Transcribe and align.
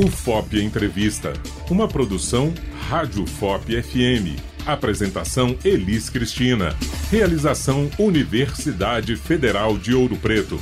O 0.00 0.06
FOP 0.06 0.62
Entrevista, 0.62 1.32
uma 1.68 1.88
produção 1.88 2.54
Rádio 2.88 3.26
FOP 3.26 3.82
FM. 3.82 4.40
Apresentação 4.64 5.56
Elis 5.64 6.08
Cristina. 6.08 6.72
Realização 7.10 7.90
Universidade 7.98 9.16
Federal 9.16 9.76
de 9.76 9.92
Ouro 9.96 10.14
Preto. 10.14 10.60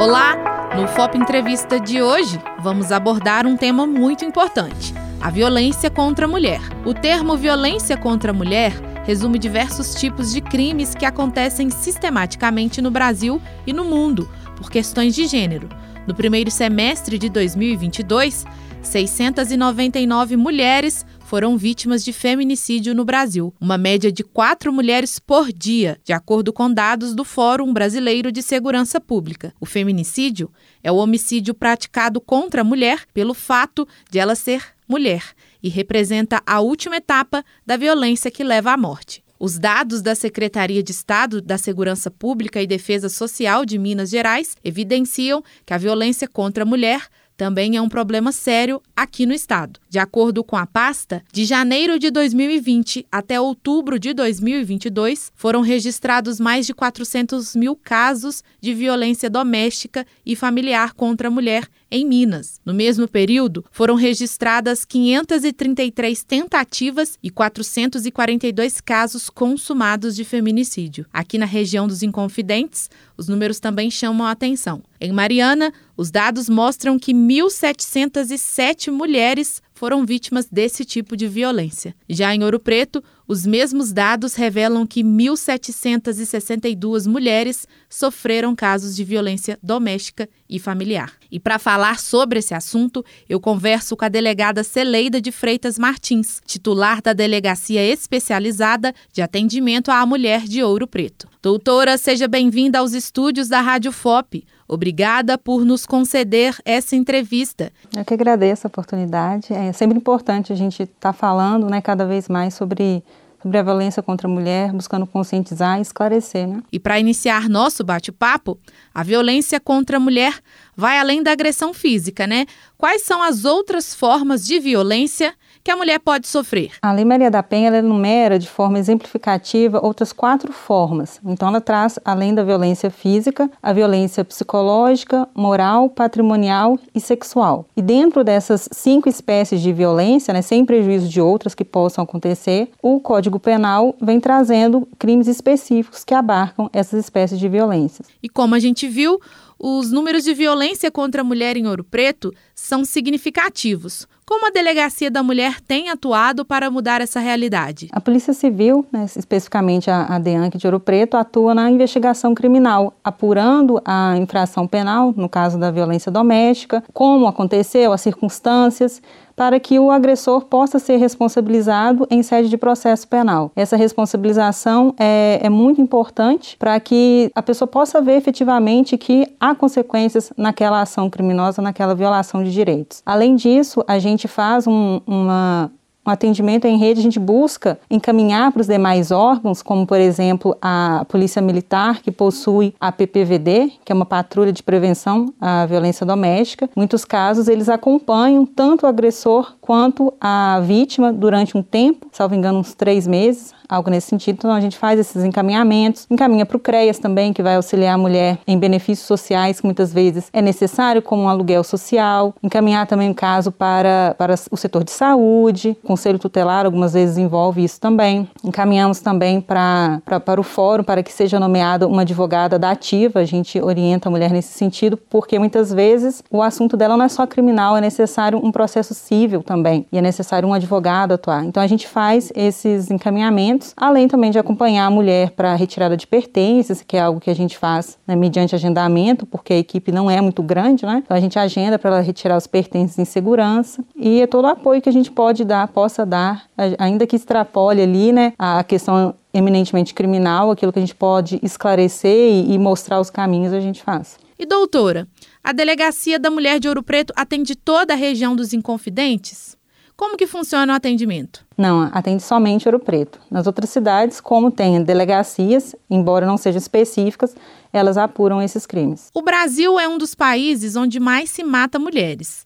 Olá! 0.00 0.72
No 0.74 0.88
FOP 0.88 1.18
Entrevista 1.18 1.78
de 1.78 2.00
hoje, 2.00 2.40
vamos 2.58 2.90
abordar 2.90 3.46
um 3.46 3.54
tema 3.54 3.86
muito 3.86 4.24
importante: 4.24 4.94
a 5.20 5.28
violência 5.28 5.90
contra 5.90 6.24
a 6.24 6.28
mulher. 6.28 6.60
O 6.86 6.94
termo 6.94 7.36
violência 7.36 7.98
contra 7.98 8.30
a 8.30 8.34
mulher 8.34 8.85
resume 9.06 9.38
diversos 9.38 9.94
tipos 9.94 10.32
de 10.32 10.40
crimes 10.40 10.92
que 10.92 11.06
acontecem 11.06 11.70
sistematicamente 11.70 12.82
no 12.82 12.90
Brasil 12.90 13.40
e 13.64 13.72
no 13.72 13.84
mundo 13.84 14.28
por 14.56 14.68
questões 14.68 15.14
de 15.14 15.26
gênero. 15.28 15.68
No 16.08 16.14
primeiro 16.14 16.50
semestre 16.50 17.16
de 17.16 17.28
2022, 17.28 18.44
699 18.82 20.36
mulheres 20.36 21.06
foram 21.20 21.56
vítimas 21.56 22.04
de 22.04 22.12
feminicídio 22.12 22.96
no 22.96 23.04
Brasil, 23.04 23.54
uma 23.60 23.78
média 23.78 24.10
de 24.10 24.24
quatro 24.24 24.72
mulheres 24.72 25.20
por 25.20 25.52
dia, 25.52 26.00
de 26.04 26.12
acordo 26.12 26.52
com 26.52 26.72
dados 26.72 27.14
do 27.14 27.24
Fórum 27.24 27.72
Brasileiro 27.72 28.32
de 28.32 28.42
Segurança 28.42 29.00
Pública. 29.00 29.54
O 29.60 29.66
feminicídio 29.66 30.50
é 30.82 30.90
o 30.90 30.96
homicídio 30.96 31.54
praticado 31.54 32.20
contra 32.20 32.62
a 32.62 32.64
mulher 32.64 33.04
pelo 33.14 33.34
fato 33.34 33.86
de 34.10 34.18
ela 34.18 34.34
ser 34.34 34.64
mulher 34.88 35.22
e 35.62 35.68
representa 35.68 36.42
a 36.46 36.60
última 36.60 36.96
etapa 36.96 37.44
da 37.64 37.76
violência 37.76 38.30
que 38.30 38.44
leva 38.44 38.72
à 38.72 38.76
morte. 38.76 39.24
Os 39.38 39.58
dados 39.58 40.00
da 40.00 40.14
Secretaria 40.14 40.82
de 40.82 40.92
Estado 40.92 41.42
da 41.42 41.58
Segurança 41.58 42.10
Pública 42.10 42.62
e 42.62 42.66
Defesa 42.66 43.08
Social 43.08 43.66
de 43.66 43.78
Minas 43.78 44.08
Gerais 44.08 44.56
evidenciam 44.64 45.44
que 45.64 45.74
a 45.74 45.78
violência 45.78 46.26
contra 46.26 46.62
a 46.62 46.66
mulher 46.66 47.06
também 47.36 47.76
é 47.76 47.82
um 47.82 47.88
problema 47.88 48.32
sério 48.32 48.80
aqui 48.96 49.26
no 49.26 49.34
estado. 49.34 49.78
De 49.90 49.98
acordo 49.98 50.42
com 50.42 50.56
a 50.56 50.66
pasta, 50.66 51.22
de 51.30 51.44
janeiro 51.44 51.98
de 51.98 52.10
2020 52.10 53.06
até 53.12 53.38
outubro 53.38 53.98
de 53.98 54.14
2022, 54.14 55.30
foram 55.34 55.60
registrados 55.60 56.40
mais 56.40 56.64
de 56.64 56.72
400 56.72 57.54
mil 57.54 57.76
casos 57.76 58.42
de 58.58 58.72
violência 58.72 59.28
doméstica 59.28 60.06
e 60.24 60.34
familiar 60.34 60.94
contra 60.94 61.28
a 61.28 61.30
mulher 61.30 61.68
em 61.90 62.04
Minas. 62.04 62.60
No 62.64 62.74
mesmo 62.74 63.06
período, 63.08 63.64
foram 63.70 63.94
registradas 63.94 64.84
533 64.84 66.22
tentativas 66.24 67.18
e 67.22 67.30
442 67.30 68.80
casos 68.80 69.30
consumados 69.30 70.16
de 70.16 70.24
feminicídio. 70.24 71.06
Aqui 71.12 71.38
na 71.38 71.46
região 71.46 71.86
dos 71.86 72.02
Inconfidentes, 72.02 72.90
os 73.16 73.28
números 73.28 73.60
também 73.60 73.90
chamam 73.90 74.26
a 74.26 74.30
atenção. 74.30 74.82
Em 75.00 75.12
Mariana, 75.12 75.72
os 75.96 76.10
dados 76.10 76.48
mostram 76.48 76.98
que 76.98 77.12
1.707 77.12 78.90
mulheres 78.90 79.62
foram 79.76 80.04
vítimas 80.06 80.48
desse 80.50 80.84
tipo 80.84 81.16
de 81.16 81.28
violência. 81.28 81.94
Já 82.08 82.34
em 82.34 82.42
Ouro 82.42 82.58
Preto, 82.58 83.04
os 83.28 83.44
mesmos 83.44 83.92
dados 83.92 84.34
revelam 84.34 84.86
que 84.86 85.04
1.762 85.04 87.06
mulheres 87.06 87.68
sofreram 87.88 88.56
casos 88.56 88.96
de 88.96 89.04
violência 89.04 89.58
doméstica 89.62 90.28
e 90.48 90.58
familiar. 90.58 91.12
E 91.30 91.38
para 91.38 91.58
falar 91.58 92.00
sobre 92.00 92.38
esse 92.38 92.54
assunto, 92.54 93.04
eu 93.28 93.38
converso 93.38 93.94
com 93.96 94.06
a 94.06 94.08
delegada 94.08 94.64
Celeida 94.64 95.20
de 95.20 95.30
Freitas 95.30 95.78
Martins, 95.78 96.40
titular 96.46 97.02
da 97.02 97.12
Delegacia 97.12 97.84
Especializada 97.84 98.94
de 99.12 99.20
Atendimento 99.20 99.90
à 99.90 100.06
Mulher 100.06 100.44
de 100.44 100.62
Ouro 100.62 100.86
Preto. 100.86 101.28
Doutora, 101.42 101.98
seja 101.98 102.26
bem-vinda 102.26 102.78
aos 102.78 102.94
estúdios 102.94 103.48
da 103.48 103.60
Rádio 103.60 103.92
FOP. 103.92 104.42
Obrigada 104.68 105.38
por 105.38 105.64
nos 105.64 105.86
conceder 105.86 106.56
essa 106.64 106.96
entrevista. 106.96 107.72
Eu 107.96 108.04
que 108.04 108.14
agradeço 108.14 108.66
a 108.66 108.68
oportunidade. 108.68 109.52
É 109.52 109.72
sempre 109.72 109.96
importante 109.96 110.52
a 110.52 110.56
gente 110.56 110.82
estar 110.82 110.94
tá 111.00 111.12
falando 111.12 111.68
né, 111.68 111.80
cada 111.80 112.04
vez 112.04 112.28
mais 112.28 112.54
sobre 112.54 113.02
sobre 113.46 113.58
a 113.58 113.62
violência 113.62 114.02
contra 114.02 114.26
a 114.26 114.30
mulher, 114.30 114.72
buscando 114.72 115.06
conscientizar 115.06 115.78
e 115.78 115.82
esclarecer. 115.82 116.48
Né? 116.48 116.62
E 116.72 116.80
para 116.80 116.98
iniciar 116.98 117.48
nosso 117.48 117.84
bate-papo, 117.84 118.58
a 118.92 119.04
violência 119.04 119.60
contra 119.60 119.98
a 119.98 120.00
mulher 120.00 120.34
vai 120.76 120.98
além 120.98 121.22
da 121.22 121.30
agressão 121.30 121.72
física, 121.72 122.26
né? 122.26 122.46
Quais 122.76 123.02
são 123.02 123.22
as 123.22 123.44
outras 123.44 123.94
formas 123.94 124.44
de 124.44 124.58
violência 124.58 125.32
que 125.66 125.70
a 125.72 125.76
mulher 125.76 125.98
pode 125.98 126.28
sofrer? 126.28 126.70
A 126.80 126.92
Lei 126.92 127.04
Maria 127.04 127.28
da 127.28 127.42
Penha 127.42 127.66
ela 127.66 127.78
enumera 127.78 128.38
de 128.38 128.48
forma 128.48 128.78
exemplificativa 128.78 129.84
outras 129.84 130.12
quatro 130.12 130.52
formas. 130.52 131.20
Então, 131.26 131.48
ela 131.48 131.60
traz, 131.60 131.98
além 132.04 132.32
da 132.32 132.44
violência 132.44 132.88
física, 132.88 133.50
a 133.60 133.72
violência 133.72 134.24
psicológica, 134.24 135.28
moral, 135.34 135.90
patrimonial 135.90 136.78
e 136.94 137.00
sexual. 137.00 137.66
E 137.76 137.82
dentro 137.82 138.22
dessas 138.22 138.68
cinco 138.70 139.08
espécies 139.08 139.60
de 139.60 139.72
violência, 139.72 140.32
né, 140.32 140.40
sem 140.40 140.64
prejuízo 140.64 141.08
de 141.08 141.20
outras 141.20 141.52
que 141.52 141.64
possam 141.64 142.04
acontecer, 142.04 142.70
o 142.80 143.00
Código 143.00 143.40
Penal 143.40 143.92
vem 144.00 144.20
trazendo 144.20 144.86
crimes 145.00 145.26
específicos 145.26 146.04
que 146.04 146.14
abarcam 146.14 146.70
essas 146.72 147.00
espécies 147.00 147.40
de 147.40 147.48
violências. 147.48 148.06
E 148.22 148.28
como 148.28 148.54
a 148.54 148.60
gente 148.60 148.86
viu, 148.86 149.18
os 149.58 149.90
números 149.90 150.22
de 150.22 150.32
violência 150.32 150.92
contra 150.92 151.22
a 151.22 151.24
mulher 151.24 151.56
em 151.56 151.66
Ouro 151.66 151.82
Preto 151.82 152.32
são 152.54 152.84
significativos. 152.84 154.06
Como 154.28 154.44
a 154.44 154.50
Delegacia 154.50 155.08
da 155.08 155.22
Mulher 155.22 155.60
tem 155.60 155.88
atuado 155.88 156.44
para 156.44 156.68
mudar 156.68 157.00
essa 157.00 157.20
realidade? 157.20 157.88
A 157.92 158.00
Polícia 158.00 158.32
Civil, 158.32 158.84
né, 158.90 159.06
especificamente 159.14 159.88
a, 159.88 160.16
a 160.16 160.18
DEANC 160.18 160.56
de 160.56 160.66
Ouro 160.66 160.80
Preto, 160.80 161.16
atua 161.16 161.54
na 161.54 161.70
investigação 161.70 162.34
criminal, 162.34 162.92
apurando 163.04 163.80
a 163.84 164.16
infração 164.16 164.66
penal, 164.66 165.14
no 165.16 165.28
caso 165.28 165.56
da 165.60 165.70
violência 165.70 166.10
doméstica, 166.10 166.82
como 166.92 167.28
aconteceu, 167.28 167.92
as 167.92 168.00
circunstâncias, 168.00 169.00
para 169.36 169.60
que 169.60 169.78
o 169.78 169.90
agressor 169.90 170.46
possa 170.46 170.78
ser 170.78 170.96
responsabilizado 170.96 172.06
em 172.10 172.22
sede 172.22 172.48
de 172.48 172.56
processo 172.56 173.06
penal. 173.06 173.52
Essa 173.54 173.76
responsabilização 173.76 174.94
é, 174.98 175.38
é 175.42 175.50
muito 175.50 175.80
importante 175.80 176.56
para 176.58 176.80
que 176.80 177.30
a 177.34 177.42
pessoa 177.42 177.68
possa 177.68 178.00
ver 178.00 178.16
efetivamente 178.16 178.96
que 178.96 179.28
há 179.38 179.54
consequências 179.54 180.32
naquela 180.36 180.80
ação 180.80 181.10
criminosa, 181.10 181.60
naquela 181.60 181.94
violação 181.94 182.42
de 182.42 182.50
direitos. 182.50 183.02
Além 183.04 183.36
disso, 183.36 183.84
a 183.86 183.98
gente 183.98 184.26
faz 184.26 184.66
um, 184.66 185.00
uma 185.06 185.70
um 186.06 186.10
atendimento 186.10 186.66
em 186.66 186.78
rede, 186.78 187.00
a 187.00 187.02
gente 187.02 187.18
busca 187.18 187.78
encaminhar 187.90 188.52
para 188.52 188.60
os 188.60 188.66
demais 188.66 189.10
órgãos, 189.10 189.62
como 189.62 189.86
por 189.86 189.98
exemplo 189.98 190.56
a 190.62 191.04
Polícia 191.08 191.42
Militar, 191.42 192.00
que 192.00 192.10
possui 192.10 192.74
a 192.80 192.92
PPVD, 192.92 193.72
que 193.84 193.92
é 193.92 193.94
uma 193.94 194.06
patrulha 194.06 194.52
de 194.52 194.62
prevenção 194.62 195.32
à 195.40 195.66
violência 195.66 196.06
doméstica. 196.06 196.68
Muitos 196.76 197.04
casos, 197.04 197.48
eles 197.48 197.68
acompanham 197.68 198.46
tanto 198.46 198.84
o 198.84 198.88
agressor 198.88 199.54
quanto 199.60 200.12
a 200.20 200.60
vítima 200.60 201.12
durante 201.12 201.56
um 201.56 201.62
tempo, 201.62 202.06
salvo 202.12 202.34
engano, 202.34 202.58
uns 202.58 202.74
três 202.74 203.06
meses, 203.06 203.54
algo 203.68 203.90
nesse 203.90 204.08
sentido. 204.08 204.36
Então 204.38 204.52
a 204.52 204.60
gente 204.60 204.76
faz 204.76 204.98
esses 204.98 205.24
encaminhamentos, 205.24 206.06
encaminha 206.10 206.46
para 206.46 206.56
o 206.56 206.60
CREAS 206.60 206.98
também, 206.98 207.32
que 207.32 207.42
vai 207.42 207.56
auxiliar 207.56 207.94
a 207.94 207.98
mulher 207.98 208.38
em 208.46 208.58
benefícios 208.58 209.06
sociais 209.06 209.60
que 209.60 209.66
muitas 209.66 209.92
vezes 209.92 210.28
é 210.32 210.40
necessário, 210.40 211.02
como 211.02 211.22
um 211.22 211.28
aluguel 211.28 211.64
social, 211.64 212.34
encaminhar 212.42 212.86
também 212.86 213.10
o 213.10 213.14
caso 213.14 213.50
para, 213.50 214.14
para 214.18 214.34
o 214.50 214.56
setor 214.56 214.84
de 214.84 214.90
saúde, 214.90 215.76
conselho 215.96 216.18
tutelar 216.18 216.66
algumas 216.66 216.92
vezes 216.92 217.16
envolve 217.16 217.64
isso 217.64 217.80
também. 217.80 218.28
Encaminhamos 218.44 219.00
também 219.00 219.40
para, 219.40 220.02
para, 220.04 220.20
para 220.20 220.38
o 220.38 220.44
fórum 220.44 220.84
para 220.84 221.02
que 221.02 221.10
seja 221.10 221.40
nomeada 221.40 221.88
uma 221.88 222.02
advogada 222.02 222.58
da 222.58 222.70
ativa, 222.70 223.20
a 223.20 223.24
gente 223.24 223.58
orienta 223.58 224.10
a 224.10 224.10
mulher 224.10 224.30
nesse 224.30 224.52
sentido, 224.52 224.98
porque 224.98 225.38
muitas 225.38 225.72
vezes 225.72 226.22
o 226.30 226.42
assunto 226.42 226.76
dela 226.76 226.98
não 226.98 227.06
é 227.06 227.08
só 227.08 227.26
criminal, 227.26 227.78
é 227.78 227.80
necessário 227.80 228.38
um 228.44 228.52
processo 228.52 228.92
civil 228.92 229.42
também, 229.42 229.86
e 229.90 229.96
é 229.96 230.02
necessário 230.02 230.46
um 230.46 230.52
advogado 230.52 231.12
atuar. 231.12 231.44
Então 231.46 231.62
a 231.62 231.66
gente 231.66 231.88
faz 231.88 232.30
esses 232.36 232.90
encaminhamentos 232.90 233.72
além 233.74 234.06
também 234.06 234.30
de 234.30 234.38
acompanhar 234.38 234.84
a 234.84 234.90
mulher 234.90 235.30
para 235.30 235.54
retirada 235.54 235.96
de 235.96 236.06
pertences, 236.06 236.82
que 236.86 236.98
é 236.98 237.00
algo 237.00 237.20
que 237.20 237.30
a 237.30 237.34
gente 237.34 237.56
faz 237.56 237.96
né, 238.06 238.14
mediante 238.14 238.54
agendamento, 238.54 239.24
porque 239.24 239.54
a 239.54 239.58
equipe 239.58 239.90
não 239.90 240.10
é 240.10 240.20
muito 240.20 240.42
grande, 240.42 240.84
né? 240.84 241.02
Então 241.02 241.16
a 241.16 241.20
gente 241.20 241.38
agenda 241.38 241.78
para 241.78 241.90
ela 241.90 242.00
retirar 242.00 242.36
os 242.36 242.46
pertences 242.46 242.98
em 242.98 243.06
segurança 243.06 243.82
e 243.96 244.20
é 244.20 244.26
todo 244.26 244.44
o 244.44 244.48
apoio 244.48 244.82
que 244.82 244.90
a 244.90 244.92
gente 244.92 245.10
pode 245.10 245.42
dar, 245.42 245.68
possa 245.86 246.04
dar, 246.04 246.46
ainda 246.78 247.06
que 247.06 247.14
extrapole 247.14 247.80
ali, 247.80 248.12
né, 248.12 248.32
a 248.36 248.64
questão 248.64 249.14
eminentemente 249.32 249.94
criminal, 249.94 250.50
aquilo 250.50 250.72
que 250.72 250.80
a 250.80 250.82
gente 250.82 250.94
pode 250.94 251.38
esclarecer 251.44 252.32
e, 252.32 252.54
e 252.54 252.58
mostrar 252.58 252.98
os 252.98 253.08
caminhos, 253.08 253.52
a 253.52 253.60
gente 253.60 253.82
faz. 253.82 254.18
E 254.36 254.44
doutora, 254.44 255.06
a 255.44 255.52
Delegacia 255.52 256.18
da 256.18 256.28
Mulher 256.28 256.58
de 256.58 256.68
Ouro 256.68 256.82
Preto 256.82 257.12
atende 257.14 257.54
toda 257.54 257.92
a 257.92 257.96
região 257.96 258.34
dos 258.34 258.52
Inconfidentes? 258.52 259.56
Como 259.96 260.16
que 260.16 260.26
funciona 260.26 260.72
o 260.72 260.76
atendimento? 260.76 261.46
Não, 261.56 261.88
atende 261.92 262.22
somente 262.22 262.68
Ouro 262.68 262.80
Preto. 262.80 263.18
Nas 263.30 263.46
outras 263.46 263.70
cidades, 263.70 264.20
como 264.20 264.50
tem 264.50 264.82
delegacias, 264.82 265.74
embora 265.88 266.26
não 266.26 266.36
sejam 266.36 266.58
específicas, 266.58 267.34
elas 267.72 267.96
apuram 267.96 268.42
esses 268.42 268.66
crimes. 268.66 269.08
O 269.14 269.22
Brasil 269.22 269.78
é 269.78 269.88
um 269.88 269.96
dos 269.96 270.14
países 270.14 270.76
onde 270.76 270.98
mais 270.98 271.30
se 271.30 271.42
mata 271.44 271.78
mulheres. 271.78 272.45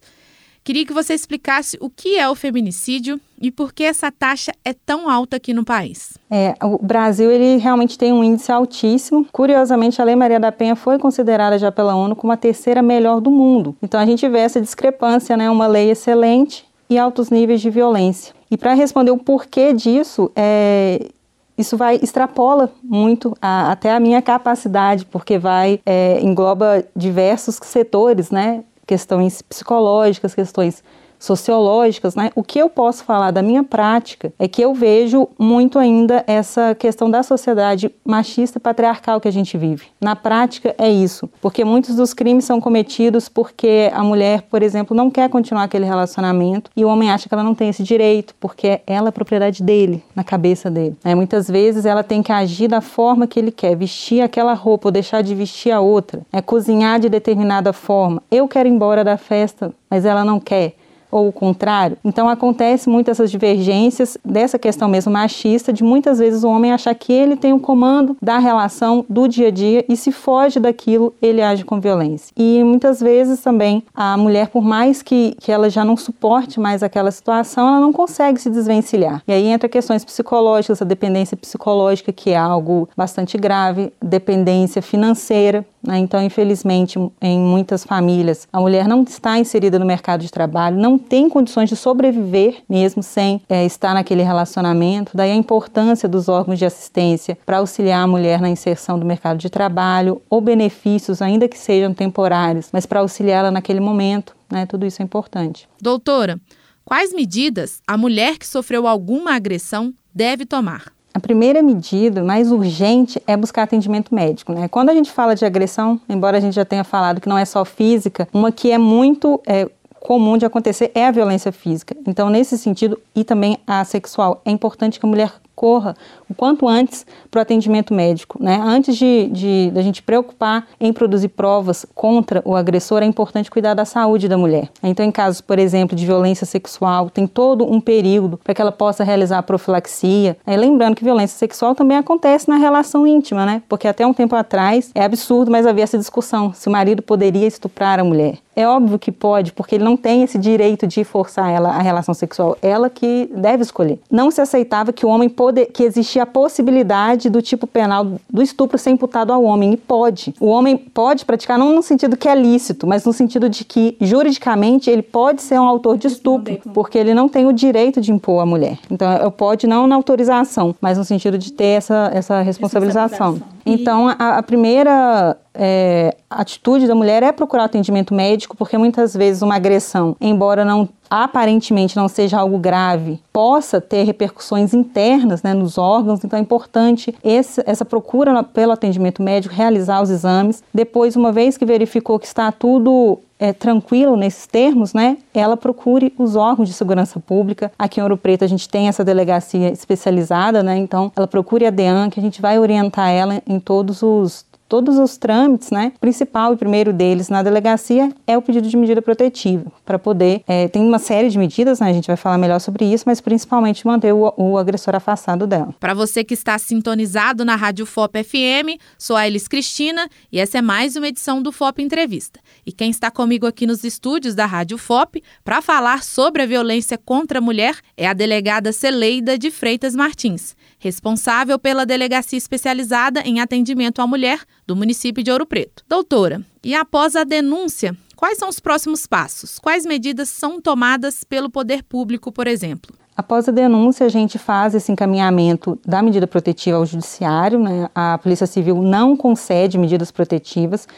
Queria 0.63 0.85
que 0.85 0.93
você 0.93 1.15
explicasse 1.15 1.79
o 1.81 1.89
que 1.89 2.19
é 2.19 2.29
o 2.29 2.35
feminicídio 2.35 3.19
e 3.41 3.51
por 3.51 3.73
que 3.73 3.83
essa 3.83 4.13
taxa 4.13 4.53
é 4.65 4.75
tão 4.75 5.09
alta 5.09 5.37
aqui 5.37 5.55
no 5.55 5.65
país. 5.65 6.19
É, 6.31 6.55
o 6.63 6.79
Brasil 6.79 7.31
ele 7.31 7.57
realmente 7.57 7.97
tem 7.97 8.13
um 8.13 8.23
índice 8.23 8.53
altíssimo. 8.53 9.27
Curiosamente, 9.33 10.01
a 10.01 10.05
Lei 10.05 10.15
Maria 10.15 10.39
da 10.39 10.53
Penha 10.53 10.77
foi 10.77 10.99
considerada 10.99 11.59
já 11.59 11.73
pela 11.73 11.95
ONU 11.95 12.15
como 12.15 12.33
a 12.33 12.37
terceira 12.37 12.83
melhor 12.83 13.21
do 13.21 13.31
mundo. 13.31 13.75
Então 13.83 13.99
a 13.99 14.05
gente 14.05 14.29
vê 14.29 14.41
essa 14.41 14.61
discrepância, 14.61 15.37
né? 15.37 15.51
Uma 15.51 15.67
lei 15.67 15.91
excelente 15.91 16.67
e 16.91 16.99
altos 16.99 17.31
níveis 17.31 17.61
de 17.61 17.71
violência. 17.71 18.35
E 18.51 18.57
para 18.57 18.75
responder 18.75 19.13
o 19.13 19.17
porquê 19.17 19.73
disso, 19.73 20.31
é, 20.37 21.09
isso 21.57 21.77
vai 21.77 22.01
extrapola 22.03 22.73
muito 22.83 23.37
a, 23.41 23.71
até 23.71 23.93
a 23.93 24.01
minha 24.01 24.21
capacidade, 24.21 25.05
porque 25.05 25.39
vai 25.39 25.81
é, 25.87 26.21
engloba 26.21 26.85
diversos 26.97 27.59
setores, 27.63 28.31
né? 28.31 28.65
Questões 28.91 29.41
psicológicas, 29.41 30.35
questões 30.35 30.83
sociológicas, 31.21 32.15
né? 32.17 32.33
O 32.35 32.43
que 32.43 32.59
eu 32.59 32.71
posso 32.71 33.05
falar 33.05 33.31
da 33.31 33.43
minha 33.43 33.63
prática 33.63 34.33
é 34.39 34.49
que 34.49 34.63
eu 34.63 34.75
vejo 34.75 35.29
muito 35.39 35.79
ainda 35.79 36.25
essa 36.27 36.75
questão 36.75 37.11
da 37.11 37.23
sociedade 37.23 37.95
machista 38.05 38.59
e 38.59 38.61
patriarcal 38.61 39.21
que 39.21 39.29
a 39.29 39.31
gente 39.31 39.57
vive. 39.59 39.87
Na 40.01 40.17
prática 40.17 40.75
é 40.79 40.91
isso, 40.91 41.29
porque 41.41 41.63
muitos 41.65 41.95
dos 41.95 42.15
crimes 42.15 42.47
são 42.47 42.61
cometidos 42.61 43.29
porque 43.29 43.91
a 43.93 44.03
mulher, 44.03 44.43
por 44.43 44.63
exemplo, 44.63 44.97
não 44.97 45.11
quer 45.11 45.29
continuar 45.29 45.65
aquele 45.65 45.85
relacionamento 45.85 46.71
e 46.75 46.85
o 46.85 46.89
homem 46.89 47.11
acha 47.11 47.29
que 47.29 47.35
ela 47.35 47.45
não 47.45 47.55
tem 47.55 47.69
esse 47.69 47.83
direito, 47.83 48.35
porque 48.41 48.81
ela 48.87 49.09
é 49.09 49.13
propriedade 49.13 49.63
dele, 49.63 50.03
na 50.17 50.25
cabeça 50.25 50.71
dele. 50.71 50.97
É, 51.05 51.15
muitas 51.15 51.49
vezes 51.49 51.85
ela 51.85 52.03
tem 52.03 52.23
que 52.23 52.33
agir 52.33 52.69
da 52.69 52.81
forma 52.81 53.27
que 53.27 53.39
ele 53.39 53.51
quer, 53.51 53.77
vestir 53.77 54.23
aquela 54.23 54.55
roupa 54.55 54.89
ou 54.89 54.93
deixar 54.93 55.23
de 55.23 55.35
vestir 55.35 55.71
a 55.71 55.81
outra, 55.81 56.23
é 56.33 56.41
cozinhar 56.41 56.99
de 56.99 57.11
determinada 57.11 57.75
forma. 57.75 58.23
Eu 58.31 58.49
quero 58.49 58.69
ir 58.69 58.73
embora 58.73 59.05
da 59.05 59.19
festa, 59.19 59.73
mas 59.91 60.07
ela 60.07 60.25
não 60.25 60.41
quer 60.41 60.75
ou 61.11 61.29
o 61.29 61.33
contrário. 61.33 61.97
Então 62.05 62.29
acontece 62.29 62.89
muito 62.89 63.11
essas 63.11 63.31
divergências 63.31 64.17
dessa 64.25 64.59
questão 64.59 64.89
mesmo 64.89 65.13
machista 65.13 65.73
de 65.73 65.83
muitas 65.83 66.19
vezes 66.19 66.45
o 66.45 66.49
homem 66.49 66.73
achar 66.73 66.95
que 66.95 67.13
ele 67.13 67.37
tem 67.37 67.53
o 67.53 67.61
comando 67.61 68.17
da 68.21 68.39
relação 68.39 69.05
do 69.09 69.27
dia 69.27 69.49
a 69.49 69.51
dia 69.51 69.85
e 69.89 69.97
se 69.97 70.13
foge 70.13 70.61
daquilo, 70.61 71.15
ele 71.21 71.43
age 71.43 71.65
com 71.65 71.81
violência. 71.81 72.33
E 72.37 72.63
muitas 72.65 73.01
vezes 73.01 73.41
também 73.41 73.83
a 73.95 74.17
mulher, 74.17 74.49
por 74.49 74.63
mais 74.63 75.03
que, 75.03 75.37
que 75.41 75.51
ela 75.51 75.69
já 75.69 75.85
não 75.85 75.97
suporte 75.97 76.61
mais 76.61 76.83
aquela 76.83 77.11
situação, 77.11 77.69
ela 77.69 77.81
não 77.81 77.93
consegue 77.93 78.41
se 78.41 78.51
desvencilhar. 78.51 79.23
E 79.27 79.33
aí 79.33 79.47
entra 79.47 79.69
questões 79.69 80.05
psicológicas, 80.05 80.83
a 80.83 80.85
dependência 80.85 81.37
psicológica, 81.37 82.13
que 82.13 82.31
é 82.31 82.37
algo 82.37 82.89
bastante 82.97 83.37
grave, 83.37 83.93
dependência 84.03 84.83
financeira, 84.83 85.65
né? 85.83 85.99
Então, 85.99 86.23
infelizmente, 86.23 86.99
em 87.21 87.39
muitas 87.39 87.85
famílias, 87.85 88.47
a 88.53 88.61
mulher 88.61 88.87
não 88.87 89.03
está 89.03 89.39
inserida 89.39 89.79
no 89.79 89.87
mercado 89.87 90.21
de 90.21 90.31
trabalho, 90.31 90.77
não 90.77 90.99
tem 90.99 91.29
condições 91.29 91.69
de 91.69 91.77
sobreviver 91.77 92.63
mesmo 92.69 93.03
sem 93.03 93.41
é, 93.49 93.65
estar 93.65 93.95
naquele 93.95 94.23
relacionamento. 94.23 95.13
Daí 95.15 95.31
a 95.31 95.35
importância 95.35 96.09
dos 96.09 96.29
órgãos 96.29 96.59
de 96.59 96.65
assistência 96.65 97.39
para 97.47 97.59
auxiliar 97.59 98.03
a 98.03 98.07
mulher 98.07 98.41
na 98.41 98.51
inserção 98.51 98.99
do 98.99 99.07
mercado 99.07 99.39
de 99.39 99.49
trabalho 99.49 100.21
ou 100.29 100.41
benefícios, 100.41 101.23
ainda 101.23 101.49
que 101.49 101.59
sejam 101.59 101.95
temporários, 101.95 102.69
mas 102.73 102.87
para 102.87 103.01
auxiliá-la 103.01 103.51
naquele 103.51 103.81
momento. 103.81 104.37
Né? 104.51 104.67
Tudo 104.67 104.85
isso 104.85 105.01
é 105.01 105.05
importante. 105.05 105.69
Doutora, 105.81 106.39
quais 106.85 107.15
medidas 107.15 107.81
a 107.87 107.97
mulher 107.97 108.37
que 108.39 108.47
sofreu 108.47 108.87
alguma 108.87 109.35
agressão 109.35 109.95
deve 110.15 110.45
tomar? 110.45 110.93
A 111.13 111.19
primeira 111.19 111.63
medida 111.63 112.23
mais 112.23 112.53
urgente 112.53 113.21
é 113.27 113.37
buscar 113.37 113.65
atendimento 113.65 114.15
médico. 114.15 114.53
Né? 114.53 114.69
Quando 114.69 114.91
a 114.91 114.95
gente 114.95 115.11
fala 115.11 115.35
de 115.35 115.45
agressão, 115.45 116.01
embora 116.09 116.39
a 116.39 116.41
gente 116.41 116.55
já 116.55 116.65
tenha 116.65 116.85
falado 116.85 117.21
que 117.21 117.29
não 117.29 117.37
é 117.37 117.45
só 117.45 117.65
física, 117.65 118.29
uma 118.33 118.53
que 118.53 118.71
é 118.71 118.79
muito 118.79 119.41
é, 119.47 119.69
comum 120.01 120.39
de 120.39 120.47
acontecer 120.47 120.91
é 120.95 121.07
a 121.07 121.11
violência 121.11 121.53
física. 121.53 121.97
Então, 122.07 122.31
nesse 122.31 122.57
sentido, 122.57 122.99
e 123.15 123.25
também 123.25 123.59
a 123.67 123.85
sexual, 123.85 124.41
é 124.45 124.51
importante 124.51 124.99
que 124.99 125.07
a 125.07 125.09
mulher 125.09 125.33
corra 125.61 125.95
o 126.27 126.35
quanto 126.35 126.67
antes 126.67 127.05
para 127.31 127.41
o 127.41 127.43
atendimento 127.43 127.93
médico. 127.93 128.43
Né? 128.43 128.59
Antes 128.65 128.97
de, 128.97 129.29
de, 129.31 129.71
de 129.71 129.83
gente 129.83 130.03
preocupar 130.03 130.67
em 130.81 130.91
produzir 130.91 131.29
provas 131.29 131.85
contra 131.95 132.41
o 132.47 132.57
agressor, 132.57 133.03
é 133.03 133.05
importante 133.05 133.51
cuidar 133.51 133.75
da 133.75 133.85
saúde 133.85 134.27
da 134.27 134.39
mulher. 134.39 134.71
Então, 134.83 135.05
em 135.05 135.11
casos, 135.11 135.43
por 135.43 135.59
exemplo, 135.59 135.95
de 135.95 136.07
violência 136.07 136.47
sexual, 136.47 137.11
tem 137.11 137.27
todo 137.27 137.71
um 137.71 137.79
período 137.79 138.39
para 138.39 138.55
que 138.55 138.63
ela 138.63 138.73
possa 138.73 139.05
realizar 139.05 139.37
a 139.37 139.43
profilaxia. 139.43 140.35
Aí, 140.47 140.57
lembrando 140.57 140.97
que 140.97 141.05
violência 141.05 141.37
sexual 141.37 141.75
também 141.75 141.99
acontece 141.99 142.49
na 142.49 142.57
relação 142.57 143.07
íntima, 143.07 143.45
né? 143.45 143.63
Porque 143.69 143.87
até 143.87 144.07
um 144.07 144.15
tempo 144.15 144.35
atrás 144.35 144.91
é 144.95 145.05
absurdo, 145.05 145.51
mas 145.51 145.67
havia 145.67 145.85
essa 145.85 145.99
discussão 145.99 146.55
se 146.55 146.69
o 146.69 146.73
marido 146.73 147.03
poderia 147.03 147.47
estuprar 147.47 148.01
a 148.01 148.05
mulher. 148.05 148.39
É 148.61 148.67
óbvio 148.67 148.99
que 148.99 149.13
pode, 149.13 149.53
porque 149.53 149.77
ele 149.77 149.85
não 149.85 149.97
tem 149.97 150.23
esse 150.23 150.37
direito 150.37 150.87
de 150.87 151.03
forçar 151.05 151.51
ela 151.51 151.71
a 151.71 151.81
relação 151.81 152.13
sexual, 152.13 152.59
ela 152.61 152.91
que 152.91 153.31
deve 153.35 153.63
escolher. 153.63 153.99
Não 154.11 154.31
se 154.31 154.41
aceitava 154.41 154.93
que 154.93 155.07
o 155.07 155.09
homem 155.09 155.29
pode, 155.51 155.67
que 155.67 155.83
existia 155.83 156.23
a 156.23 156.27
possibilidade 156.27 157.29
do 157.29 157.43
tipo 157.43 157.67
penal 157.67 158.07
do 158.29 158.43
estupro 158.43 158.79
ser 158.79 158.91
imputado 158.91 159.33
ao 159.33 159.43
homem, 159.43 159.73
e 159.73 159.77
pode. 159.77 160.35
O 160.41 160.47
homem 160.47 160.77
pode 160.77 161.25
praticar 161.25 161.59
não 161.59 161.75
no 161.75 161.83
sentido 161.83 162.17
que 162.17 162.29
é 162.29 162.35
lícito, 162.35 162.87
mas 162.87 163.05
no 163.05 163.13
sentido 163.13 163.49
de 163.49 163.65
que 163.65 163.97
juridicamente 164.01 164.91
ele 164.91 165.03
pode 165.03 165.43
ser 165.43 165.59
um 165.59 165.65
autor 165.65 165.99
de 165.99 166.07
estupro, 166.07 166.59
porque 166.73 166.99
ele 166.99 167.15
não 167.15 167.29
tem 167.29 167.47
o 167.47 167.53
direito 167.53 168.01
de 168.01 168.13
impor 168.13 168.43
a 168.43 168.47
mulher. 168.47 168.79
Então, 168.91 169.09
pode 169.31 169.67
não 169.67 169.87
na 169.87 169.97
autorização, 169.97 170.75
mas 170.81 170.99
no 170.99 171.05
sentido 171.05 171.37
de 171.39 171.53
ter 171.53 171.79
essa, 171.79 172.11
essa 172.13 172.41
responsabilização. 172.41 173.41
Então, 173.65 174.09
a, 174.09 174.39
a 174.39 174.43
primeira 174.43 175.37
é, 175.63 176.17
atitude 176.31 176.89
da 176.89 176.95
mulher 176.95 177.23
é 177.23 177.31
procurar 177.33 177.65
atendimento 177.65 178.15
médico, 178.15 178.57
porque 178.57 178.79
muitas 178.79 179.15
vezes 179.15 179.43
uma 179.43 179.57
agressão, 179.57 180.17
embora 180.19 180.65
não 180.65 180.89
aparentemente 181.11 181.97
não 181.97 182.09
seja 182.09 182.39
algo 182.39 182.57
grave, 182.57 183.21
possa 183.31 183.79
ter 183.79 184.05
repercussões 184.05 184.73
internas 184.73 185.43
né, 185.43 185.53
nos 185.53 185.77
órgãos, 185.77 186.25
então 186.25 186.39
é 186.39 186.43
importante 186.43 187.15
esse, 187.23 187.61
essa 187.67 187.85
procura 187.85 188.43
pelo 188.43 188.73
atendimento 188.73 189.21
médico, 189.21 189.55
realizar 189.55 190.01
os 190.01 190.09
exames. 190.09 190.63
Depois, 190.73 191.17
uma 191.17 191.33
vez 191.33 191.59
que 191.59 191.67
verificou 191.67 192.19
que 192.19 192.27
está 192.27 192.51
tudo 192.53 193.19
é, 193.41 193.53
tranquilo 193.53 194.17
nesses 194.17 194.47
termos, 194.47 194.95
né, 194.95 195.19
ela 195.35 195.57
procure 195.57 196.15
os 196.17 196.37
órgãos 196.37 196.69
de 196.69 196.75
segurança 196.75 197.19
pública. 197.19 197.73
Aqui 197.79 197.99
em 197.99 198.03
Ouro 198.03 198.17
Preto 198.17 198.45
a 198.45 198.49
gente 198.49 198.69
tem 198.69 198.87
essa 198.87 199.05
delegacia 199.05 199.71
especializada, 199.73 200.63
né, 200.63 200.77
então 200.77 201.11
ela 201.17 201.27
procure 201.27 201.67
a 201.67 201.71
DEAN, 201.71 202.09
que 202.09 202.21
a 202.21 202.23
gente 202.23 202.41
vai 202.41 202.59
orientar 202.59 203.11
ela 203.11 203.43
em 203.47 203.59
todos 203.59 204.03
os 204.03 204.45
todos 204.71 204.99
os 204.99 205.17
trâmites, 205.17 205.73
né? 205.73 205.93
O 205.97 205.99
principal 205.99 206.55
e 206.55 206.57
primeiro 206.57 206.93
deles 206.93 207.29
na 207.29 207.43
delegacia 207.43 208.13
é 208.25 208.39
o 208.39 208.41
pedido 208.41 208.69
de 208.69 208.77
medida 208.77 209.03
protetiva, 209.03 209.71
para 209.85 209.99
poder. 209.99 210.45
É, 210.47 210.69
tem 210.69 210.81
uma 210.81 211.01
série 211.01 211.29
de 211.29 211.37
medidas, 211.37 211.81
né? 211.81 211.91
A 211.91 211.93
gente 211.93 212.07
vai 212.07 212.17
falar 212.17 212.39
melhor 212.39 212.61
sobre 212.61 212.85
isso, 212.85 213.03
mas 213.05 213.21
principalmente 213.21 213.85
manter 213.85 214.15
o, 214.15 214.33
o 214.37 214.57
agressor 214.57 214.95
afastado 214.95 215.45
dela. 215.45 215.75
Para 215.81 215.93
você 215.93 216.23
que 216.23 216.35
está 216.35 216.57
sintonizado 216.57 217.45
na 217.45 217.57
Rádio 217.57 217.85
FOP 217.85 218.23
FM, 218.23 218.81
sou 218.97 219.17
a 219.17 219.27
Elis 219.27 219.49
Cristina 219.49 220.09
e 220.31 220.39
essa 220.39 220.59
é 220.59 220.63
mais 220.63 220.95
uma 220.95 221.09
edição 221.09 221.43
do 221.43 221.51
FOP 221.51 221.83
Entrevista. 221.83 222.39
E 222.65 222.71
quem 222.71 222.91
está 222.91 223.11
comigo 223.11 223.49
aqui 223.49 223.67
nos 223.67 223.83
estúdios 223.83 224.37
da 224.37 224.47
Rádio 224.47 224.79
FOP 224.79 225.21
para 225.45 225.61
falar 225.61 226.05
sobre 226.05 226.43
a 226.43 226.47
violência 226.47 226.97
contra 226.97 227.41
a 227.41 227.43
mulher 227.43 227.75
é 227.97 228.07
a 228.07 228.13
delegada 228.13 228.71
Celeida 228.73 229.37
de 229.37 229.51
Freitas 229.51 229.97
Martins 229.97 230.55
responsável 230.81 231.59
pela 231.59 231.87
Delegacia 231.87 232.39
Especializada 232.39 233.21
em 233.21 233.39
Atendimento 233.39 234.01
à 234.01 234.07
Mulher 234.07 234.41
do 234.67 234.75
município 234.75 235.23
de 235.23 235.31
Ouro 235.31 235.47
Preto. 235.47 235.85
Doutora, 235.87 236.43
e 236.65 236.75
após 236.75 237.15
a 237.15 237.23
denúncia, 237.23 237.95
quais 238.17 238.39
são 238.39 238.49
os 238.49 238.59
próximos 238.59 239.07
passos? 239.07 239.59
Quais 239.59 239.85
medidas 239.85 240.31
são 240.31 240.61
tomadas 240.61 241.23
pelo 241.23 241.51
poder 241.51 241.85
público, 241.85 242.33
por 242.33 242.49
exemplo? 242.49 242.93
Após 243.15 243.47
a 243.47 243.53
denúncia, 243.53 244.07
a 244.07 244.09
gente 244.09 244.39
faz 244.39 244.75
esse 244.75 244.91
encaminhamento 244.91 245.79
da 245.85 246.01
medida 246.01 246.27
protetiva 246.27 246.79
ao 246.79 246.87
judiciário. 246.87 247.59
Né? 247.59 247.89
A 247.95 248.17
Polícia 248.17 248.47
Civil 248.47 248.81
não 248.81 249.15
concede 249.15 249.77
medidas 249.77 250.11
protetivas 250.11 250.89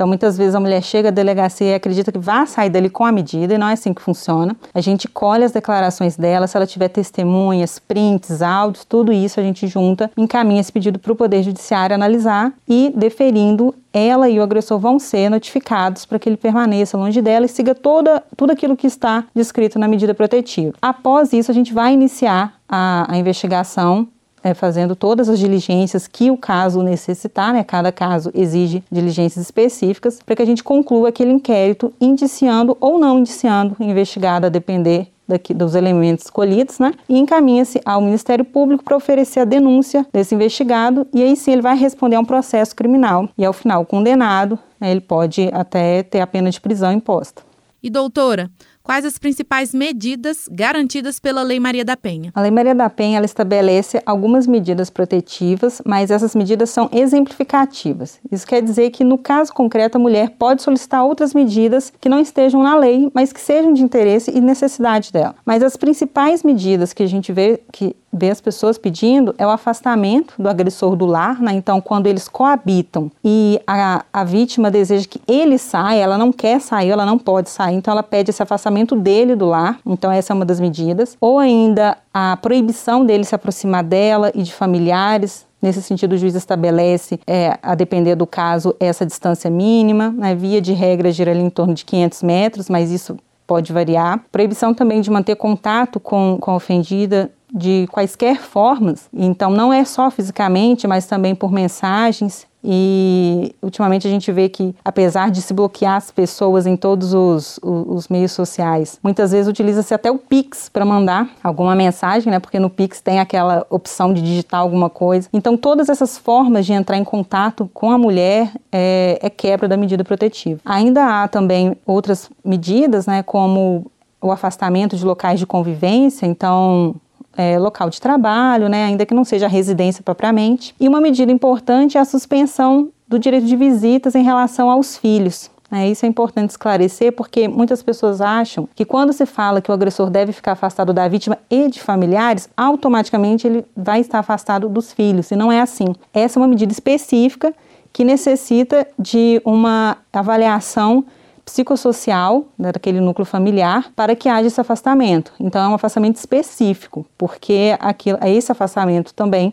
então, 0.00 0.08
muitas 0.08 0.38
vezes 0.38 0.54
a 0.54 0.60
mulher 0.60 0.82
chega 0.82 1.08
à 1.08 1.10
delegacia 1.10 1.72
e 1.72 1.74
acredita 1.74 2.10
que 2.10 2.18
vai 2.18 2.46
sair 2.46 2.70
dali 2.70 2.88
com 2.88 3.04
a 3.04 3.12
medida, 3.12 3.52
e 3.52 3.58
não 3.58 3.68
é 3.68 3.74
assim 3.74 3.92
que 3.92 4.00
funciona. 4.00 4.56
A 4.72 4.80
gente 4.80 5.06
colhe 5.06 5.44
as 5.44 5.52
declarações 5.52 6.16
dela, 6.16 6.46
se 6.46 6.56
ela 6.56 6.66
tiver 6.66 6.88
testemunhas, 6.88 7.78
prints, 7.78 8.40
áudios, 8.40 8.82
tudo 8.86 9.12
isso 9.12 9.38
a 9.38 9.42
gente 9.42 9.66
junta, 9.66 10.10
encaminha 10.16 10.62
esse 10.62 10.72
pedido 10.72 10.98
para 10.98 11.12
o 11.12 11.14
Poder 11.14 11.42
Judiciário 11.42 11.94
analisar 11.94 12.50
e, 12.66 12.90
deferindo, 12.96 13.74
ela 13.92 14.30
e 14.30 14.40
o 14.40 14.42
agressor 14.42 14.78
vão 14.78 14.98
ser 14.98 15.28
notificados 15.28 16.06
para 16.06 16.18
que 16.18 16.30
ele 16.30 16.38
permaneça 16.38 16.96
longe 16.96 17.20
dela 17.20 17.44
e 17.44 17.48
siga 17.50 17.74
toda, 17.74 18.22
tudo 18.38 18.52
aquilo 18.52 18.78
que 18.78 18.86
está 18.86 19.24
descrito 19.34 19.78
na 19.78 19.86
medida 19.86 20.14
protetiva. 20.14 20.72
Após 20.80 21.34
isso, 21.34 21.50
a 21.50 21.54
gente 21.54 21.74
vai 21.74 21.92
iniciar 21.92 22.54
a, 22.66 23.04
a 23.06 23.18
investigação 23.18 24.08
é, 24.42 24.54
fazendo 24.54 24.96
todas 24.96 25.28
as 25.28 25.38
diligências 25.38 26.06
que 26.06 26.30
o 26.30 26.36
caso 26.36 26.82
necessitar, 26.82 27.52
né? 27.52 27.62
Cada 27.64 27.92
caso 27.92 28.30
exige 28.34 28.82
diligências 28.90 29.44
específicas 29.44 30.20
para 30.24 30.36
que 30.36 30.42
a 30.42 30.46
gente 30.46 30.64
conclua 30.64 31.08
aquele 31.08 31.32
inquérito, 31.32 31.92
indiciando 32.00 32.76
ou 32.80 32.98
não 32.98 33.18
indiciando 33.18 33.76
o 33.78 33.82
investigado, 33.82 34.46
a 34.46 34.48
depender 34.48 35.08
daqui, 35.30 35.54
dos 35.54 35.74
elementos 35.74 36.24
escolhidos, 36.24 36.78
né? 36.78 36.92
E 37.08 37.18
encaminha-se 37.18 37.80
ao 37.84 38.00
Ministério 38.02 38.44
Público 38.44 38.84
para 38.84 38.96
oferecer 38.96 39.40
a 39.40 39.44
denúncia 39.44 40.04
desse 40.12 40.34
investigado 40.34 41.06
e 41.14 41.22
aí 41.22 41.36
sim 41.36 41.52
ele 41.52 41.62
vai 41.62 41.76
responder 41.76 42.16
a 42.16 42.20
um 42.20 42.24
processo 42.24 42.74
criminal 42.74 43.28
e 43.38 43.44
ao 43.44 43.52
final 43.52 43.86
condenado, 43.86 44.58
né, 44.80 44.90
ele 44.90 45.00
pode 45.00 45.48
até 45.52 46.02
ter 46.02 46.20
a 46.20 46.26
pena 46.26 46.50
de 46.50 46.60
prisão 46.60 46.92
imposta. 46.92 47.42
E 47.82 47.88
doutora, 47.88 48.50
quais 48.90 49.04
as 49.04 49.18
principais 49.18 49.72
medidas 49.72 50.48
garantidas 50.50 51.20
pela 51.20 51.44
Lei 51.44 51.60
Maria 51.60 51.84
da 51.84 51.96
Penha? 51.96 52.32
A 52.34 52.40
Lei 52.40 52.50
Maria 52.50 52.74
da 52.74 52.90
Penha 52.90 53.18
ela 53.18 53.24
estabelece 53.24 54.02
algumas 54.04 54.48
medidas 54.48 54.90
protetivas, 54.90 55.80
mas 55.86 56.10
essas 56.10 56.34
medidas 56.34 56.70
são 56.70 56.90
exemplificativas. 56.92 58.18
Isso 58.32 58.44
quer 58.44 58.60
dizer 58.60 58.90
que, 58.90 59.04
no 59.04 59.16
caso 59.16 59.52
concreto, 59.52 59.96
a 59.96 60.00
mulher 60.00 60.30
pode 60.30 60.62
solicitar 60.62 61.04
outras 61.04 61.32
medidas 61.32 61.92
que 62.00 62.08
não 62.08 62.18
estejam 62.18 62.64
na 62.64 62.74
lei, 62.74 63.08
mas 63.14 63.32
que 63.32 63.40
sejam 63.40 63.72
de 63.72 63.80
interesse 63.80 64.32
e 64.36 64.40
necessidade 64.40 65.12
dela. 65.12 65.36
Mas 65.46 65.62
as 65.62 65.76
principais 65.76 66.42
medidas 66.42 66.92
que 66.92 67.04
a 67.04 67.08
gente 67.08 67.32
vê 67.32 67.60
que 67.70 67.94
vê 68.12 68.30
as 68.30 68.40
pessoas 68.40 68.76
pedindo 68.76 69.34
é 69.38 69.46
o 69.46 69.50
afastamento 69.50 70.34
do 70.38 70.48
agressor 70.48 70.96
do 70.96 71.06
lar, 71.06 71.40
né? 71.40 71.52
Então, 71.52 71.80
quando 71.80 72.06
eles 72.06 72.28
coabitam 72.28 73.10
e 73.24 73.60
a, 73.66 74.04
a 74.12 74.24
vítima 74.24 74.70
deseja 74.70 75.06
que 75.08 75.20
ele 75.28 75.58
saia, 75.58 76.02
ela 76.02 76.18
não 76.18 76.32
quer 76.32 76.60
sair, 76.60 76.90
ela 76.90 77.06
não 77.06 77.18
pode 77.18 77.50
sair, 77.50 77.76
então 77.76 77.92
ela 77.92 78.02
pede 78.02 78.30
esse 78.30 78.42
afastamento 78.42 78.96
dele 78.96 79.36
do 79.36 79.46
lar. 79.46 79.78
Então, 79.86 80.10
essa 80.10 80.32
é 80.32 80.34
uma 80.34 80.44
das 80.44 80.60
medidas. 80.60 81.16
Ou 81.20 81.38
ainda 81.38 81.96
a 82.12 82.36
proibição 82.36 83.04
dele 83.04 83.24
se 83.24 83.34
aproximar 83.34 83.84
dela 83.84 84.32
e 84.34 84.42
de 84.42 84.52
familiares, 84.52 85.48
Nesse 85.62 85.82
sentido, 85.82 86.14
o 86.14 86.16
juiz 86.16 86.34
estabelece, 86.34 87.20
é, 87.26 87.58
a 87.62 87.74
depender 87.74 88.14
do 88.14 88.26
caso, 88.26 88.74
essa 88.80 89.04
distância 89.04 89.50
mínima. 89.50 90.10
Né? 90.10 90.34
Via 90.34 90.58
de 90.58 90.72
regra, 90.72 91.12
gira 91.12 91.32
ali 91.32 91.42
em 91.42 91.50
torno 91.50 91.74
de 91.74 91.84
500 91.84 92.22
metros, 92.22 92.70
mas 92.70 92.90
isso 92.90 93.18
pode 93.46 93.72
variar. 93.72 94.24
Proibição 94.30 94.72
também 94.72 95.00
de 95.00 95.10
manter 95.10 95.34
contato 95.34 95.98
com, 95.98 96.38
com 96.40 96.52
a 96.52 96.54
ofendida 96.54 97.30
de 97.52 97.86
quaisquer 97.90 98.40
formas. 98.40 99.08
Então, 99.12 99.50
não 99.50 99.72
é 99.72 99.84
só 99.84 100.10
fisicamente, 100.10 100.86
mas 100.86 101.06
também 101.06 101.34
por 101.34 101.52
mensagens. 101.52 102.48
E 102.62 103.54
ultimamente 103.62 104.06
a 104.06 104.10
gente 104.10 104.30
vê 104.30 104.48
que, 104.48 104.74
apesar 104.84 105.30
de 105.30 105.40
se 105.40 105.54
bloquear 105.54 105.96
as 105.96 106.10
pessoas 106.10 106.66
em 106.66 106.76
todos 106.76 107.14
os, 107.14 107.58
os, 107.62 107.86
os 107.88 108.08
meios 108.08 108.32
sociais, 108.32 108.98
muitas 109.02 109.32
vezes 109.32 109.48
utiliza-se 109.48 109.94
até 109.94 110.10
o 110.10 110.18
Pix 110.18 110.68
para 110.68 110.84
mandar 110.84 111.30
alguma 111.42 111.74
mensagem, 111.74 112.30
né? 112.30 112.38
Porque 112.38 112.58
no 112.58 112.68
Pix 112.68 113.00
tem 113.00 113.18
aquela 113.18 113.66
opção 113.70 114.12
de 114.12 114.20
digitar 114.20 114.60
alguma 114.60 114.90
coisa. 114.90 115.26
Então, 115.32 115.56
todas 115.56 115.88
essas 115.88 116.18
formas 116.18 116.66
de 116.66 116.74
entrar 116.74 116.98
em 116.98 117.04
contato 117.04 117.70
com 117.72 117.90
a 117.90 117.96
mulher 117.96 118.52
é, 118.70 119.18
é 119.22 119.30
quebra 119.30 119.66
da 119.66 119.76
medida 119.76 120.04
protetiva. 120.04 120.60
Ainda 120.64 121.22
há 121.22 121.28
também 121.28 121.74
outras 121.86 122.28
medidas, 122.44 123.06
né? 123.06 123.22
Como 123.22 123.90
o 124.20 124.30
afastamento 124.30 124.98
de 124.98 125.04
locais 125.04 125.38
de 125.40 125.46
convivência. 125.46 126.26
Então, 126.26 126.94
é, 127.36 127.58
local 127.58 127.90
de 127.90 128.00
trabalho, 128.00 128.68
né, 128.68 128.84
ainda 128.84 129.06
que 129.06 129.14
não 129.14 129.24
seja 129.24 129.48
residência 129.48 130.02
propriamente. 130.02 130.74
E 130.78 130.88
uma 130.88 131.00
medida 131.00 131.30
importante 131.30 131.96
é 131.96 132.00
a 132.00 132.04
suspensão 132.04 132.90
do 133.08 133.18
direito 133.18 133.46
de 133.46 133.56
visitas 133.56 134.14
em 134.14 134.22
relação 134.22 134.70
aos 134.70 134.96
filhos. 134.96 135.50
É, 135.72 135.88
isso 135.88 136.04
é 136.04 136.08
importante 136.08 136.50
esclarecer 136.50 137.12
porque 137.12 137.46
muitas 137.46 137.80
pessoas 137.80 138.20
acham 138.20 138.68
que 138.74 138.84
quando 138.84 139.12
se 139.12 139.24
fala 139.24 139.60
que 139.60 139.70
o 139.70 139.74
agressor 139.74 140.10
deve 140.10 140.32
ficar 140.32 140.52
afastado 140.52 140.92
da 140.92 141.06
vítima 141.06 141.38
e 141.48 141.68
de 141.68 141.80
familiares, 141.80 142.48
automaticamente 142.56 143.46
ele 143.46 143.64
vai 143.76 144.00
estar 144.00 144.18
afastado 144.18 144.68
dos 144.68 144.92
filhos. 144.92 145.30
E 145.30 145.36
não 145.36 145.50
é 145.52 145.60
assim. 145.60 145.94
Essa 146.12 146.38
é 146.38 146.42
uma 146.42 146.48
medida 146.48 146.72
específica 146.72 147.54
que 147.92 148.04
necessita 148.04 148.86
de 148.98 149.40
uma 149.44 149.96
avaliação 150.12 151.04
psicossocial 151.50 152.46
né, 152.56 152.70
daquele 152.70 153.00
núcleo 153.00 153.26
familiar 153.26 153.90
para 153.96 154.14
que 154.14 154.28
haja 154.28 154.46
esse 154.46 154.60
afastamento. 154.60 155.32
Então 155.40 155.62
é 155.62 155.68
um 155.68 155.74
afastamento 155.74 156.16
específico, 156.16 157.04
porque 157.18 157.76
aquilo, 157.80 158.18
esse 158.24 158.52
afastamento 158.52 159.12
também 159.12 159.52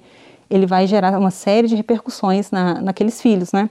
ele 0.50 0.66
vai 0.66 0.86
gerar 0.86 1.18
uma 1.18 1.32
série 1.32 1.68
de 1.68 1.76
repercussões 1.76 2.52
na, 2.52 2.80
naqueles 2.80 3.22
filhos, 3.22 3.52
né? 3.52 3.70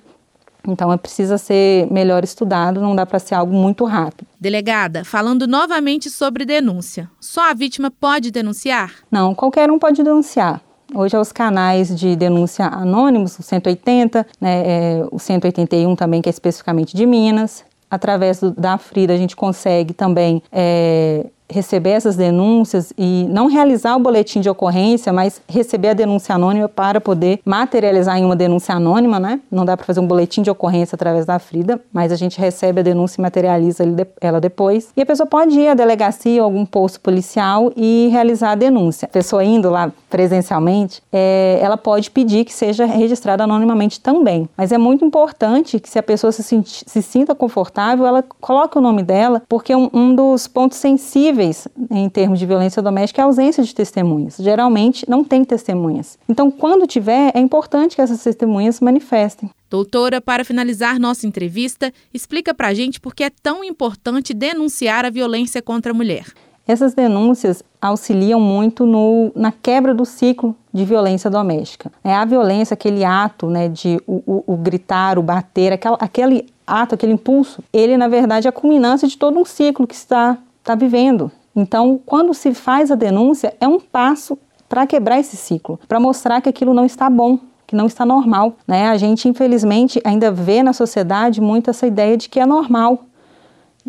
Então 0.69 0.93
é 0.93 0.97
precisa 0.97 1.39
ser 1.39 1.87
melhor 1.93 2.25
estudado, 2.25 2.81
não 2.81 2.97
dá 2.97 3.07
para 3.07 3.21
ser 3.21 3.37
algo 3.37 3.55
muito 3.55 3.85
rápido. 3.85 4.27
Delegada, 4.41 5.05
falando 5.05 5.47
novamente 5.47 6.11
sobre 6.11 6.45
denúncia, 6.45 7.09
só 7.21 7.51
a 7.51 7.55
vítima 7.55 7.91
pode 7.91 8.33
denunciar? 8.33 8.93
Não, 9.09 9.35
qualquer 9.35 9.71
um 9.71 9.79
pode 9.79 10.03
denunciar. 10.03 10.61
Hoje, 10.93 11.17
os 11.17 11.33
canais 11.33 11.97
de 11.97 12.15
denúncia 12.15 12.67
anônimos, 12.67 13.39
o 13.39 13.43
180, 13.43 14.27
né, 14.41 14.63
é, 14.67 15.07
o 15.11 15.19
181 15.19 15.97
também, 15.97 16.23
que 16.23 16.29
é 16.29 16.31
especificamente 16.31 16.97
de 16.97 17.07
Minas, 17.07 17.65
através 17.91 18.41
do, 18.41 18.51
da 18.51 18.79
Frida, 18.79 19.13
a 19.13 19.17
gente 19.17 19.37
consegue 19.37 19.95
também 19.95 20.43
é, 20.51 21.27
receber 21.49 21.91
essas 21.91 22.17
denúncias 22.17 22.93
e 22.99 23.27
não 23.31 23.47
realizar 23.47 23.97
o 23.97 24.01
boletim 24.01 24.41
de 24.41 24.51
ocorrência, 24.51 25.13
mas 25.13 25.41
receber 25.49 25.89
a 25.89 25.93
denúncia 25.93 26.35
anônima 26.35 26.69
para 26.69 27.01
poder 27.01 27.41
materializar 27.45 28.19
em 28.19 28.25
uma 28.25 28.37
denúncia 28.37 28.75
anônima, 28.75 29.21
né? 29.21 29.41
Não 29.51 29.65
dá 29.65 29.77
para 29.77 29.87
fazer 29.87 30.01
um 30.01 30.07
boletim 30.07 30.43
de 30.43 30.51
ocorrência 30.51 30.97
através 30.97 31.25
da 31.25 31.39
Frida, 31.39 31.81
mas 31.93 32.11
a 32.13 32.17
gente 32.17 32.39
recebe 32.39 32.81
a 32.81 32.83
denúncia 32.83 33.21
e 33.21 33.23
materializa 33.23 33.85
ela 34.21 34.41
depois. 34.41 34.89
E 34.97 35.03
a 35.03 35.07
pessoa 35.07 35.27
pode 35.27 35.59
ir 35.59 35.69
à 35.69 35.75
delegacia 35.75 36.43
ou 36.43 36.47
algum 36.47 36.67
posto 36.67 37.01
policial 37.01 37.73
e 37.77 38.09
realizar 38.11 38.53
a 38.53 38.55
denúncia. 38.55 39.07
A 39.07 39.13
pessoa 39.13 39.45
indo 39.45 39.71
lá 39.71 39.93
presencialmente, 40.11 41.03
é, 41.13 41.59
ela 41.63 41.77
pode 41.77 42.11
pedir 42.11 42.45
que 42.45 42.53
seja 42.53 42.87
registrada 42.87 43.45
anonimamente 43.45 44.01
também. 44.01 44.49
Mas 44.57 44.73
é 44.73 44.79
muito 44.79 45.05
importante 45.05 45.79
que 45.79 45.89
se 45.89 45.99
a 45.99 46.03
pessoa 46.03 46.33
se, 46.33 46.43
se 46.65 47.03
sinta 47.03 47.35
confortável, 47.35 48.07
ela 48.07 48.25
coloque 48.41 48.79
o 48.79 48.81
nome 48.81 49.03
dela, 49.03 49.43
porque 49.49 49.75
um, 49.75 49.91
um 49.93 50.15
dos 50.15 50.47
pontos 50.47 50.79
sensíveis 50.79 51.36
possíveis 51.37 51.69
em 51.91 52.09
termos 52.09 52.39
de 52.39 52.47
violência 52.47 52.83
doméstica 52.83 53.21
é 53.21 53.23
a 53.23 53.27
ausência 53.27 53.63
de 53.63 53.75
testemunhas. 53.75 54.37
Geralmente 54.39 55.09
não 55.09 55.23
tem 55.23 55.45
testemunhas. 55.45 56.19
Então, 56.29 56.51
quando 56.51 56.87
tiver, 56.87 57.33
é 57.35 57.41
importante 57.41 57.95
que 57.95 58.03
essas 58.03 58.23
testemunhas 58.23 58.77
se 58.77 58.85
manifestem. 58.85 59.51
Doutora, 59.69 60.21
para 60.21 60.45
finalizar 60.45 60.99
nossa 60.99 61.27
entrevista, 61.27 61.93
explica 62.15 62.55
para 62.55 62.69
a 62.69 62.75
gente 62.75 63.01
por 63.01 63.15
que 63.15 63.25
é 63.25 63.31
tão 63.31 63.63
importante 63.63 64.33
denunciar 64.33 65.05
a 65.05 65.11
violência 65.11 65.61
contra 65.61 65.93
a 65.93 65.95
mulher. 65.95 66.27
Essas 66.67 66.95
denúncias 66.95 67.63
auxiliam 67.81 68.41
muito 68.41 68.85
no, 68.85 69.31
na 69.37 69.53
quebra 69.53 69.95
do 69.95 70.05
ciclo 70.05 70.57
de 70.73 70.85
violência 70.85 71.31
doméstica. 71.31 71.93
É 72.03 72.13
a 72.13 72.25
violência, 72.25 72.75
aquele 72.75 73.05
ato 73.05 73.49
né, 73.49 73.69
de 73.69 74.01
o, 74.05 74.23
o, 74.27 74.55
o 74.55 74.57
gritar, 74.57 75.17
o 75.17 75.23
bater, 75.23 75.73
aquela, 75.73 75.97
aquele 76.01 76.47
ato, 76.67 76.97
aquele 76.97 77.13
impulso, 77.13 77.63
ele 77.73 77.97
na 77.97 78.09
verdade 78.09 78.49
é 78.49 78.51
a 78.51 78.53
culminância 78.53 79.07
de 79.07 79.17
todo 79.17 79.39
um 79.39 79.45
ciclo 79.45 79.87
que 79.87 79.95
está 79.95 80.37
está 80.67 80.75
vivendo. 80.75 81.31
Então, 81.55 82.01
quando 82.05 82.35
se 82.35 82.53
faz 82.53 82.91
a 82.91 82.97
denúncia, 82.97 83.55
é 83.61 83.69
um 83.69 83.79
passo 83.79 84.37
para 84.69 84.85
quebrar 84.85 85.21
esse 85.21 85.37
ciclo, 85.37 85.79
para 85.87 86.01
mostrar 86.01 86.41
que 86.41 86.49
aquilo 86.49 86.75
não 86.75 86.85
está 86.85 87.09
bom, 87.09 87.39
que 87.67 87.77
não 87.77 87.87
está 87.87 88.05
normal. 88.05 88.55
Né? 88.67 88.89
A 88.89 88.97
gente, 88.97 89.29
infelizmente, 89.29 90.01
ainda 90.05 90.31
vê 90.33 90.65
na 90.65 90.73
sociedade 90.73 91.41
muito 91.41 91.71
essa 91.71 91.87
ideia 91.87 92.17
de 92.17 92.29
que 92.29 92.41
é 92.41 92.45
normal. 92.45 93.05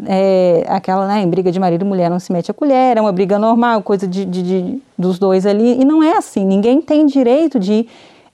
É, 0.05 0.63
aquela, 0.67 1.07
né, 1.07 1.24
em 1.24 1.27
briga 1.27 1.51
de 1.51 1.60
marido 1.60 1.84
e 1.84 1.88
mulher 1.88 2.07
não 2.07 2.19
se 2.19 2.31
mete 2.31 2.51
a 2.51 2.53
colher, 2.53 2.98
é 2.98 3.01
uma 3.01 3.12
briga 3.12 3.39
normal, 3.39 3.81
coisa 3.81 4.07
de, 4.07 4.24
de, 4.25 4.43
de 4.43 4.81
dos 4.96 5.17
dois 5.17 5.43
ali, 5.43 5.81
e 5.81 5.84
não 5.84 6.03
é 6.03 6.15
assim. 6.15 6.46
Ninguém 6.46 6.79
tem 6.79 7.07
direito 7.07 7.60
de 7.60 7.88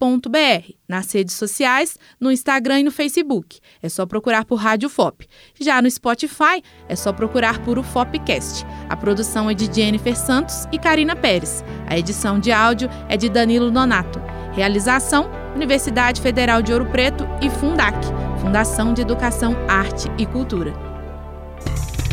nas 0.88 1.12
redes 1.12 1.36
sociais, 1.36 1.96
no 2.18 2.32
Instagram 2.32 2.80
e 2.80 2.82
no 2.82 2.90
Facebook. 2.90 3.60
É 3.80 3.88
só 3.88 4.04
procurar 4.04 4.44
por 4.44 4.56
Rádio 4.56 4.88
FOP. 4.88 5.28
Já 5.60 5.80
no 5.80 5.88
Spotify, 5.88 6.62
é 6.88 6.96
só 6.96 7.12
procurar 7.12 7.62
por 7.64 7.78
o 7.78 7.84
FOPcast. 7.84 8.66
A 8.88 8.96
produção 8.96 9.48
é 9.48 9.54
de 9.54 9.72
Jennifer 9.72 10.16
Santos 10.16 10.66
e 10.72 10.78
Karina 10.80 11.14
Pérez. 11.14 11.62
A 11.86 11.96
edição 11.96 12.40
de 12.40 12.50
áudio 12.50 12.90
é 13.08 13.16
de 13.16 13.28
Danilo 13.28 13.70
Nonato. 13.70 14.20
Realização: 14.52 15.30
Universidade 15.54 16.20
Federal 16.20 16.62
de 16.62 16.72
Ouro 16.72 16.86
Preto 16.86 17.26
e 17.42 17.50
Fundac, 17.50 17.96
Fundação 18.40 18.94
de 18.94 19.02
Educação, 19.02 19.56
Arte 19.68 20.08
e 20.18 20.26
Cultura. 20.26 20.72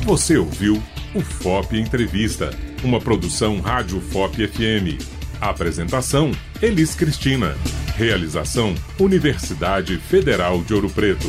Você 0.04 0.38
ouviu 0.38 0.82
o 1.14 1.22
FOP 1.22 1.80
Entrevista, 1.80 2.52
uma 2.84 3.00
produção 3.00 3.60
Rádio 3.60 4.00
FOP 4.02 4.48
FM. 4.48 5.02
Apresentação: 5.40 6.32
Elis 6.62 6.96
Cristina. 6.96 7.56
Realização: 7.96 8.76
Universidade 9.00 9.98
Federal 9.98 10.62
de 10.64 10.74
Ouro 10.74 10.90
Preto. 10.90 11.28